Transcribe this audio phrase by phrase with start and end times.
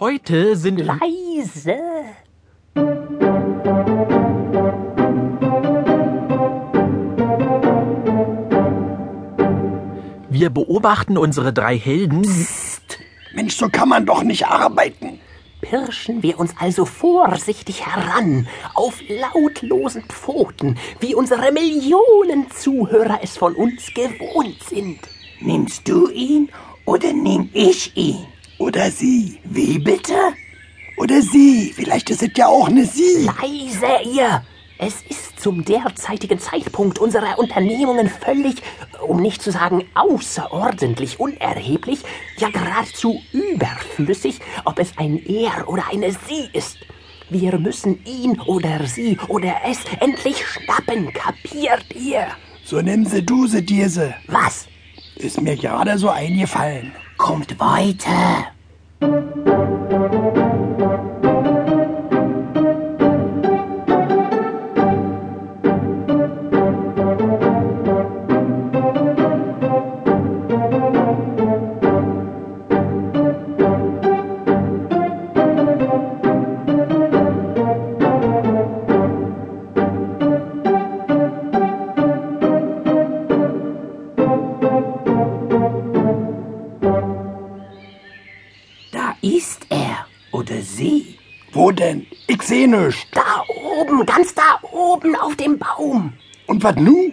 [0.00, 1.78] Heute sind Leise.
[10.44, 12.22] wir beobachten unsere drei Helden.
[13.32, 15.18] Mensch, so kann man doch nicht arbeiten.
[15.62, 23.54] Pirschen wir uns also vorsichtig heran, auf lautlosen Pfoten, wie unsere Millionen Zuhörer es von
[23.54, 24.98] uns gewohnt sind.
[25.40, 26.50] Nimmst du ihn
[26.84, 28.26] oder nehm ich ihn?
[28.58, 29.38] Oder sie.
[29.44, 30.14] Wie bitte?
[30.96, 31.72] Oder sie.
[31.74, 33.26] Vielleicht ist es ja auch eine sie.
[33.26, 34.44] Leise, ihr!
[34.76, 38.56] Es ist zum derzeitigen Zeitpunkt unserer Unternehmungen völlig,
[39.06, 42.00] um nicht zu sagen außerordentlich unerheblich,
[42.38, 46.78] ja geradezu überflüssig, ob es ein Er oder eine Sie ist.
[47.30, 52.26] Wir müssen ihn oder sie oder es endlich schnappen, kapiert ihr?
[52.64, 54.14] So nimm sie du sie diese.
[54.26, 54.66] Was?
[55.16, 56.92] Ist mir gerade so eingefallen.
[57.24, 58.52] Kommt weiter.
[89.24, 91.18] Ist er oder sie.
[91.52, 92.06] Wo denn?
[92.26, 93.06] Ich seh nichts.
[93.12, 93.44] Da
[93.78, 96.12] oben, ganz da oben auf dem Baum.
[96.46, 97.12] Und was nu?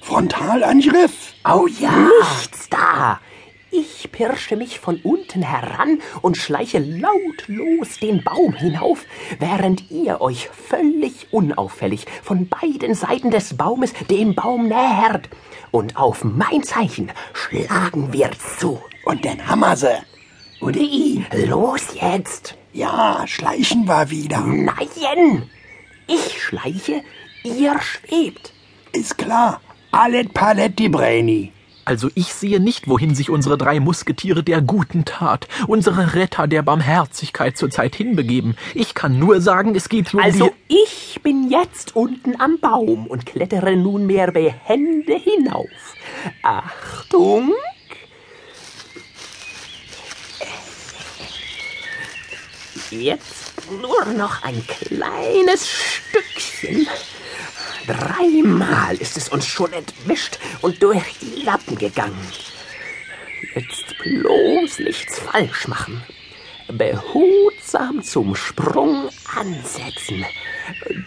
[0.00, 1.34] Frontalangriff?
[1.44, 1.92] Oh ja.
[1.92, 3.20] Nichts da.
[3.70, 9.04] Ich pirsche mich von unten heran und schleiche lautlos den Baum hinauf,
[9.38, 15.28] während ihr euch völlig unauffällig von beiden Seiten des Baumes dem Baum nähert.
[15.70, 18.82] Und auf mein Zeichen schlagen wir zu.
[19.04, 20.11] Und dann hammer sie.
[20.62, 21.26] Oder ihn.
[21.46, 22.56] Los jetzt!
[22.72, 24.40] Ja, schleichen wir wieder.
[24.40, 25.50] Nein!
[26.06, 27.02] Ich schleiche,
[27.42, 28.52] ihr schwebt.
[28.92, 29.60] Ist klar.
[29.90, 31.52] Allet Paletti Brainy.
[31.84, 36.62] Also ich sehe nicht, wohin sich unsere drei Musketiere der guten Tat, unsere Retter der
[36.62, 38.56] Barmherzigkeit zurzeit hinbegeben.
[38.74, 43.26] Ich kann nur sagen, es geht um Also ich bin jetzt unten am Baum und
[43.26, 45.66] klettere nunmehr behende hinauf.
[46.42, 47.52] Achtung!
[52.92, 56.86] Jetzt nur noch ein kleines Stückchen.
[57.86, 62.28] Dreimal ist es uns schon entwischt und durch die Lappen gegangen.
[63.54, 66.04] Jetzt bloß nichts falsch machen.
[66.68, 70.26] Behutsam zum Sprung ansetzen.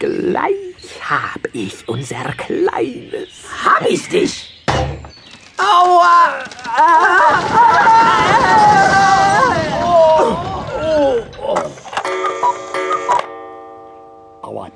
[0.00, 0.54] Gleich
[1.08, 3.28] hab ich unser kleines.
[3.64, 4.60] Hab ich dich.
[5.56, 6.42] Aua,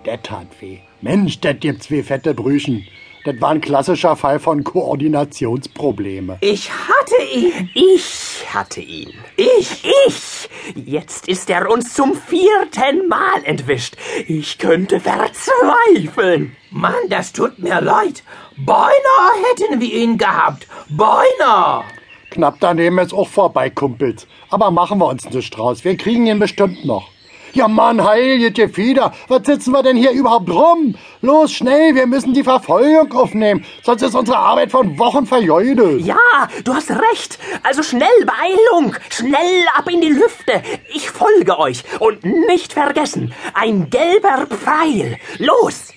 [0.04, 0.78] det tat weh.
[1.00, 2.86] Mensch, det gibt zwei fette Brüchen.
[3.24, 6.38] Das war ein klassischer Fall von Koordinationsprobleme.
[6.40, 7.68] Ich hatte ihn.
[7.74, 9.12] Ich hatte ihn.
[9.36, 9.84] Ich.
[10.06, 10.48] Ich!
[10.74, 13.96] Jetzt ist er uns zum vierten Mal entwischt.
[14.26, 16.56] Ich könnte verzweifeln.
[16.70, 18.22] Mann, das tut mir leid.
[18.56, 20.66] Beinahe hätten wir ihn gehabt.
[20.88, 21.84] Beinahe.
[22.30, 24.26] Knapp daneben ist auch vorbei, Kumpels.
[24.48, 25.84] Aber machen wir uns nicht draus.
[25.84, 27.10] Wir kriegen ihn bestimmt noch.
[27.52, 29.12] Ja, Mann, heilige Gefieder.
[29.28, 30.94] Was sitzen wir denn hier überhaupt rum?
[31.20, 33.64] Los, schnell, wir müssen die Verfolgung aufnehmen.
[33.82, 36.00] Sonst ist unsere Arbeit von Wochen vergeudet.
[36.02, 36.16] Ja,
[36.64, 37.38] du hast recht.
[37.62, 38.94] Also schnell, Beeilung.
[39.10, 40.62] Schnell ab in die Lüfte.
[40.94, 41.82] Ich folge euch.
[41.98, 45.18] Und nicht vergessen, ein gelber Pfeil.
[45.38, 45.92] Los!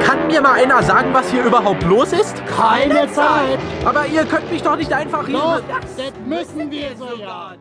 [0.00, 2.34] Kann mir mal einer sagen, was hier überhaupt los ist?
[2.46, 3.58] Keine Zeit.
[3.84, 5.62] Aber ihr könnt mich doch nicht einfach hier...
[5.68, 7.54] das müssen wir so ja.